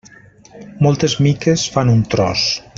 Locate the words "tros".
2.15-2.51